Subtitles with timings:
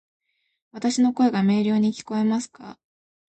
[0.71, 2.79] わたし（の声）が明瞭に聞こえますか？